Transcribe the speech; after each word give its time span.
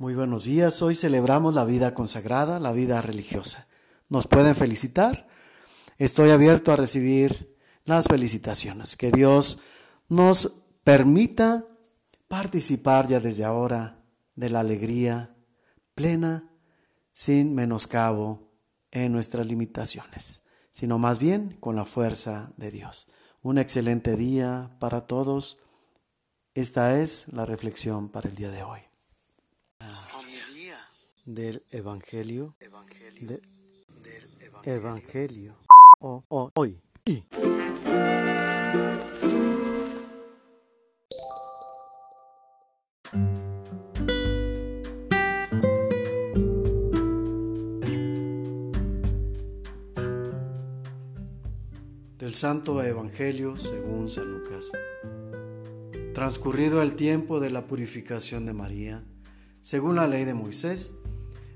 Muy 0.00 0.14
buenos 0.14 0.44
días. 0.44 0.80
Hoy 0.80 0.94
celebramos 0.94 1.52
la 1.56 1.64
vida 1.64 1.92
consagrada, 1.92 2.60
la 2.60 2.70
vida 2.70 3.02
religiosa. 3.02 3.66
¿Nos 4.08 4.28
pueden 4.28 4.54
felicitar? 4.54 5.26
Estoy 5.96 6.30
abierto 6.30 6.70
a 6.70 6.76
recibir 6.76 7.58
las 7.84 8.06
felicitaciones. 8.06 8.94
Que 8.94 9.10
Dios 9.10 9.60
nos 10.08 10.52
permita 10.84 11.66
participar 12.28 13.08
ya 13.08 13.18
desde 13.18 13.42
ahora 13.42 14.04
de 14.36 14.50
la 14.50 14.60
alegría 14.60 15.34
plena, 15.96 16.48
sin 17.12 17.56
menoscabo 17.56 18.52
en 18.92 19.10
nuestras 19.10 19.48
limitaciones, 19.48 20.44
sino 20.70 20.98
más 20.98 21.18
bien 21.18 21.56
con 21.58 21.74
la 21.74 21.84
fuerza 21.84 22.52
de 22.56 22.70
Dios. 22.70 23.10
Un 23.42 23.58
excelente 23.58 24.14
día 24.14 24.76
para 24.78 25.08
todos. 25.08 25.58
Esta 26.54 27.00
es 27.00 27.32
la 27.32 27.44
reflexión 27.44 28.10
para 28.10 28.28
el 28.28 28.36
día 28.36 28.52
de 28.52 28.62
hoy 28.62 28.87
del 31.28 31.62
Evangelio, 31.70 32.54
del 33.20 33.42
Evangelio, 34.64 35.56
o, 36.00 36.24
hoy. 36.54 36.78
Del 52.16 52.34
Santo 52.34 52.82
Evangelio 52.82 53.54
según 53.56 54.08
San 54.08 54.32
Lucas. 54.32 54.72
Transcurrido 56.14 56.80
el 56.80 56.96
tiempo 56.96 57.38
de 57.38 57.50
la 57.50 57.66
purificación 57.66 58.46
de 58.46 58.54
María, 58.54 59.04
según 59.60 59.96
la 59.96 60.06
ley 60.06 60.24
de 60.24 60.32
Moisés, 60.32 60.97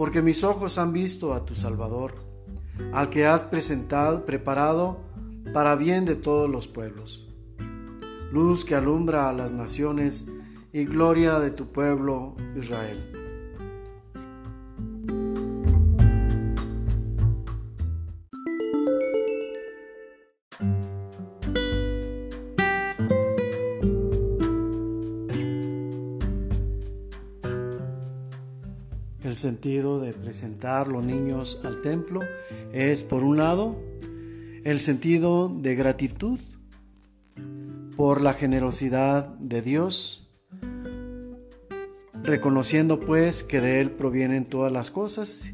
porque 0.00 0.22
mis 0.22 0.44
ojos 0.44 0.78
han 0.78 0.94
visto 0.94 1.34
a 1.34 1.44
tu 1.44 1.54
Salvador, 1.54 2.14
al 2.94 3.10
que 3.10 3.26
has 3.26 3.42
presentado, 3.42 4.24
preparado 4.24 5.02
para 5.52 5.76
bien 5.76 6.06
de 6.06 6.16
todos 6.16 6.48
los 6.48 6.68
pueblos. 6.68 7.28
Luz 8.32 8.64
que 8.64 8.74
alumbra 8.74 9.28
a 9.28 9.34
las 9.34 9.52
naciones 9.52 10.26
y 10.72 10.86
gloria 10.86 11.38
de 11.38 11.50
tu 11.50 11.70
pueblo 11.70 12.34
Israel. 12.56 13.19
El 29.22 29.36
sentido 29.36 30.00
de 30.00 30.14
presentar 30.14 30.88
los 30.88 31.04
niños 31.04 31.60
al 31.64 31.82
templo 31.82 32.20
es, 32.72 33.04
por 33.04 33.22
un 33.22 33.36
lado, 33.36 33.76
el 34.64 34.80
sentido 34.80 35.50
de 35.50 35.74
gratitud 35.74 36.40
por 37.96 38.22
la 38.22 38.32
generosidad 38.32 39.28
de 39.38 39.60
Dios, 39.60 40.32
reconociendo 42.22 42.98
pues 42.98 43.42
que 43.42 43.60
de 43.60 43.82
Él 43.82 43.90
provienen 43.90 44.46
todas 44.46 44.72
las 44.72 44.90
cosas 44.90 45.52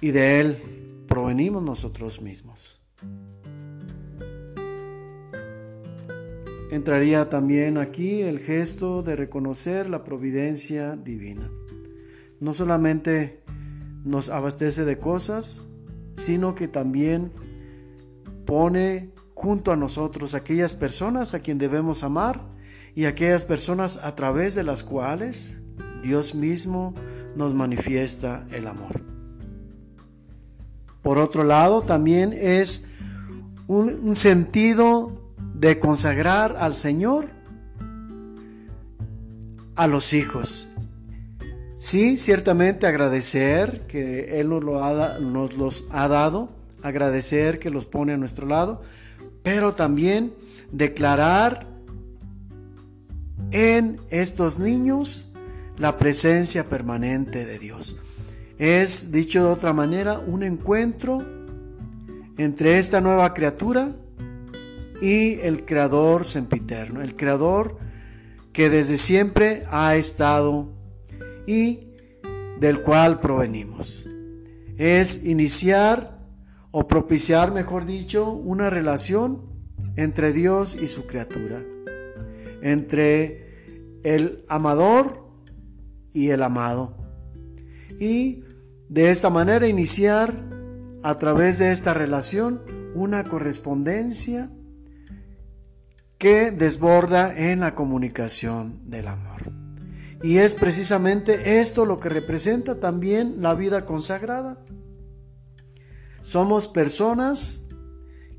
y 0.00 0.12
de 0.12 0.38
Él 0.38 1.02
provenimos 1.08 1.64
nosotros 1.64 2.22
mismos. 2.22 2.80
Entraría 6.70 7.28
también 7.28 7.78
aquí 7.78 8.20
el 8.20 8.38
gesto 8.38 9.02
de 9.02 9.16
reconocer 9.16 9.90
la 9.90 10.04
providencia 10.04 10.94
divina 10.94 11.50
no 12.40 12.54
solamente 12.54 13.42
nos 14.04 14.28
abastece 14.28 14.84
de 14.84 14.98
cosas, 14.98 15.62
sino 16.16 16.54
que 16.54 16.68
también 16.68 17.32
pone 18.44 19.10
junto 19.34 19.72
a 19.72 19.76
nosotros 19.76 20.34
aquellas 20.34 20.74
personas 20.74 21.34
a 21.34 21.40
quien 21.40 21.58
debemos 21.58 22.02
amar 22.02 22.42
y 22.94 23.04
aquellas 23.04 23.44
personas 23.44 23.98
a 24.02 24.14
través 24.14 24.54
de 24.54 24.62
las 24.62 24.82
cuales 24.82 25.58
Dios 26.02 26.34
mismo 26.34 26.94
nos 27.34 27.52
manifiesta 27.54 28.46
el 28.50 28.66
amor. 28.66 29.02
Por 31.02 31.18
otro 31.18 31.44
lado, 31.44 31.82
también 31.82 32.32
es 32.32 32.88
un, 33.66 33.90
un 34.02 34.16
sentido 34.16 35.34
de 35.54 35.78
consagrar 35.78 36.56
al 36.58 36.74
Señor 36.74 37.26
a 39.74 39.86
los 39.86 40.14
hijos. 40.14 40.68
Sí, 41.86 42.16
ciertamente 42.16 42.88
agradecer 42.88 43.86
que 43.86 44.40
Él 44.40 44.48
nos, 44.48 44.64
lo 44.64 44.82
ha, 44.82 45.20
nos 45.20 45.56
los 45.56 45.86
ha 45.92 46.08
dado, 46.08 46.48
agradecer 46.82 47.60
que 47.60 47.70
los 47.70 47.86
pone 47.86 48.12
a 48.12 48.16
nuestro 48.16 48.48
lado, 48.48 48.82
pero 49.44 49.72
también 49.76 50.34
declarar 50.72 51.68
en 53.52 54.00
estos 54.10 54.58
niños 54.58 55.32
la 55.78 55.96
presencia 55.96 56.68
permanente 56.68 57.44
de 57.44 57.60
Dios. 57.60 57.94
Es, 58.58 59.12
dicho 59.12 59.44
de 59.44 59.52
otra 59.52 59.72
manera, 59.72 60.18
un 60.18 60.42
encuentro 60.42 61.24
entre 62.36 62.78
esta 62.78 63.00
nueva 63.00 63.32
criatura 63.32 63.94
y 65.00 65.34
el 65.34 65.64
Creador 65.64 66.26
sempiterno, 66.26 67.00
el 67.00 67.14
Creador 67.14 67.78
que 68.52 68.70
desde 68.70 68.98
siempre 68.98 69.62
ha 69.70 69.94
estado 69.94 70.74
y 71.46 71.92
del 72.60 72.82
cual 72.82 73.20
provenimos. 73.20 74.08
Es 74.76 75.24
iniciar 75.24 76.18
o 76.70 76.86
propiciar, 76.86 77.52
mejor 77.52 77.86
dicho, 77.86 78.32
una 78.32 78.68
relación 78.70 79.42
entre 79.96 80.32
Dios 80.32 80.76
y 80.80 80.88
su 80.88 81.06
criatura, 81.06 81.62
entre 82.62 84.00
el 84.02 84.44
amador 84.48 85.26
y 86.12 86.30
el 86.30 86.42
amado. 86.42 86.96
Y 87.98 88.44
de 88.88 89.10
esta 89.10 89.30
manera 89.30 89.66
iniciar 89.66 90.44
a 91.02 91.18
través 91.18 91.58
de 91.58 91.72
esta 91.72 91.94
relación 91.94 92.62
una 92.94 93.24
correspondencia 93.24 94.50
que 96.18 96.50
desborda 96.50 97.36
en 97.36 97.60
la 97.60 97.74
comunicación 97.74 98.90
del 98.90 99.08
amor. 99.08 99.65
Y 100.22 100.38
es 100.38 100.54
precisamente 100.54 101.60
esto 101.60 101.84
lo 101.84 102.00
que 102.00 102.08
representa 102.08 102.80
también 102.80 103.36
la 103.38 103.54
vida 103.54 103.84
consagrada. 103.84 104.58
Somos 106.22 106.68
personas 106.68 107.62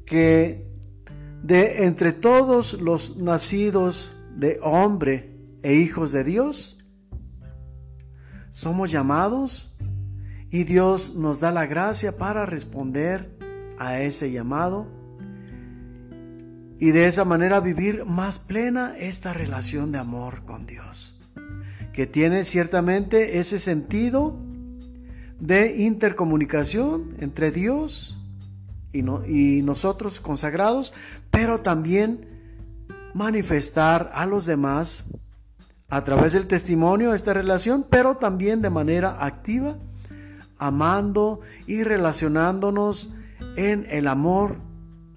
que 0.05 0.67
de 1.43 1.85
entre 1.85 2.13
todos 2.13 2.81
los 2.81 3.17
nacidos 3.17 4.15
de 4.35 4.59
hombre 4.63 5.37
e 5.61 5.75
hijos 5.75 6.11
de 6.11 6.23
Dios, 6.23 6.77
somos 8.51 8.89
llamados 8.91 9.75
y 10.49 10.63
Dios 10.63 11.15
nos 11.15 11.39
da 11.39 11.51
la 11.51 11.67
gracia 11.67 12.17
para 12.17 12.45
responder 12.45 13.37
a 13.77 13.99
ese 13.99 14.31
llamado 14.31 14.87
y 16.79 16.91
de 16.91 17.07
esa 17.07 17.23
manera 17.23 17.59
vivir 17.59 18.05
más 18.05 18.39
plena 18.39 18.97
esta 18.97 19.33
relación 19.33 19.91
de 19.91 19.99
amor 19.99 20.43
con 20.45 20.65
Dios 20.65 21.16
que 21.97 22.05
tiene 22.05 22.45
ciertamente 22.45 23.39
ese 23.39 23.57
sentido 23.57 24.37
de 25.39 25.77
intercomunicación 25.77 27.15
entre 27.21 27.49
Dios 27.49 28.19
y, 28.93 29.01
nosotros 29.63 30.19
consagrados, 30.19 30.93
pero 31.31 31.61
también 31.61 32.27
manifestar 33.15 34.11
a 34.13 34.27
los 34.27 34.45
demás 34.45 35.05
a 35.89 36.01
través 36.03 36.33
del 36.33 36.45
testimonio 36.45 37.15
esta 37.15 37.33
relación, 37.33 37.83
pero 37.89 38.15
también 38.15 38.61
de 38.61 38.69
manera 38.69 39.25
activa, 39.25 39.79
amando 40.59 41.39
y 41.65 41.81
relacionándonos 41.81 43.15
en 43.55 43.87
el 43.89 44.07
amor 44.07 44.57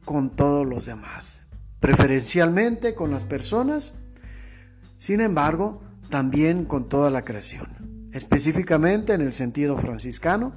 con 0.06 0.30
todos 0.30 0.66
los 0.66 0.86
demás, 0.86 1.42
preferencialmente 1.78 2.94
con 2.94 3.10
las 3.10 3.26
personas, 3.26 3.98
sin 4.96 5.20
embargo, 5.20 5.82
también 6.10 6.64
con 6.64 6.88
toda 6.88 7.10
la 7.10 7.22
creación, 7.22 8.08
específicamente 8.12 9.14
en 9.14 9.22
el 9.22 9.32
sentido 9.32 9.78
franciscano, 9.78 10.52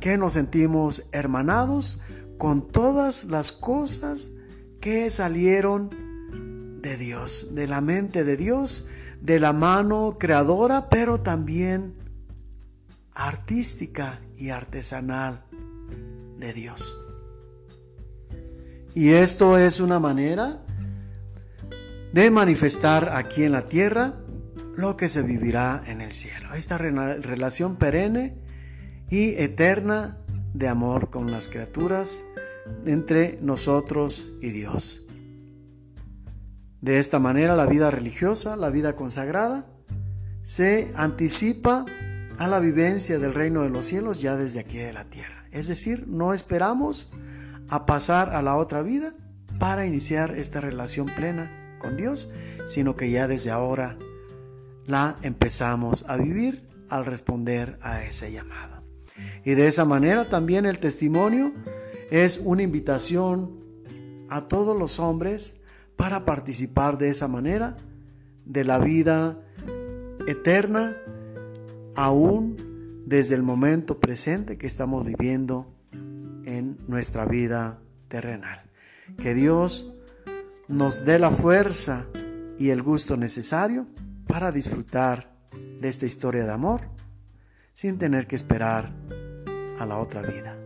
que 0.00 0.18
nos 0.18 0.32
sentimos 0.32 1.08
hermanados 1.12 2.00
con 2.38 2.68
todas 2.68 3.24
las 3.24 3.52
cosas 3.52 4.32
que 4.80 5.10
salieron 5.10 5.90
de 6.82 6.96
Dios, 6.96 7.54
de 7.54 7.66
la 7.66 7.80
mente 7.80 8.24
de 8.24 8.36
Dios, 8.36 8.88
de 9.20 9.40
la 9.40 9.52
mano 9.52 10.16
creadora, 10.18 10.88
pero 10.88 11.20
también 11.20 11.94
artística 13.12 14.20
y 14.36 14.50
artesanal 14.50 15.44
de 16.38 16.52
Dios. 16.52 17.00
Y 18.94 19.10
esto 19.10 19.58
es 19.58 19.80
una 19.80 19.98
manera 19.98 20.62
de 22.12 22.30
manifestar 22.30 23.10
aquí 23.12 23.42
en 23.42 23.52
la 23.52 23.62
tierra 23.62 24.14
lo 24.76 24.96
que 24.96 25.08
se 25.08 25.22
vivirá 25.22 25.82
en 25.86 26.00
el 26.00 26.12
cielo. 26.12 26.54
Esta 26.54 26.78
relación 26.78 27.76
perenne 27.76 28.36
y 29.08 29.30
eterna 29.30 30.18
de 30.52 30.68
amor 30.68 31.10
con 31.10 31.30
las 31.30 31.48
criaturas 31.48 32.22
entre 32.84 33.38
nosotros 33.40 34.28
y 34.40 34.50
Dios. 34.50 35.02
De 36.80 36.98
esta 36.98 37.18
manera 37.18 37.56
la 37.56 37.66
vida 37.66 37.90
religiosa, 37.90 38.56
la 38.56 38.70
vida 38.70 38.94
consagrada, 38.96 39.66
se 40.42 40.92
anticipa 40.94 41.86
a 42.38 42.46
la 42.46 42.60
vivencia 42.60 43.18
del 43.18 43.34
reino 43.34 43.62
de 43.62 43.70
los 43.70 43.86
cielos 43.86 44.20
ya 44.20 44.36
desde 44.36 44.60
aquí 44.60 44.76
de 44.78 44.92
la 44.92 45.04
tierra. 45.04 45.46
Es 45.50 45.68
decir, 45.68 46.04
no 46.06 46.34
esperamos 46.34 47.12
a 47.68 47.86
pasar 47.86 48.34
a 48.34 48.42
la 48.42 48.56
otra 48.56 48.82
vida 48.82 49.14
para 49.58 49.86
iniciar 49.86 50.34
esta 50.36 50.60
relación 50.60 51.06
plena 51.06 51.78
con 51.80 51.96
Dios, 51.96 52.30
sino 52.68 52.94
que 52.94 53.10
ya 53.10 53.26
desde 53.26 53.50
ahora 53.50 53.98
la 54.86 55.16
empezamos 55.22 56.04
a 56.08 56.16
vivir 56.16 56.68
al 56.88 57.04
responder 57.04 57.78
a 57.82 58.04
ese 58.04 58.32
llamado. 58.32 58.82
Y 59.44 59.54
de 59.54 59.66
esa 59.66 59.84
manera 59.84 60.28
también 60.28 60.66
el 60.66 60.78
testimonio 60.78 61.52
es 62.10 62.40
una 62.44 62.62
invitación 62.62 63.60
a 64.28 64.42
todos 64.42 64.76
los 64.78 64.98
hombres 64.98 65.60
para 65.96 66.24
participar 66.24 66.98
de 66.98 67.08
esa 67.08 67.28
manera 67.28 67.76
de 68.44 68.64
la 68.64 68.78
vida 68.78 69.40
eterna, 70.26 70.96
aún 71.94 72.56
desde 73.06 73.34
el 73.34 73.42
momento 73.42 73.98
presente 73.98 74.58
que 74.58 74.66
estamos 74.66 75.04
viviendo 75.04 75.72
en 76.44 76.78
nuestra 76.86 77.24
vida 77.24 77.80
terrenal. 78.08 78.62
Que 79.16 79.34
Dios 79.34 79.94
nos 80.68 81.04
dé 81.04 81.18
la 81.18 81.30
fuerza 81.30 82.06
y 82.58 82.70
el 82.70 82.82
gusto 82.82 83.16
necesario 83.16 83.86
para 84.26 84.52
disfrutar 84.52 85.32
de 85.80 85.88
esta 85.88 86.06
historia 86.06 86.44
de 86.44 86.52
amor 86.52 86.82
sin 87.74 87.98
tener 87.98 88.26
que 88.26 88.36
esperar 88.36 88.90
a 89.78 89.86
la 89.86 89.98
otra 89.98 90.22
vida. 90.22 90.65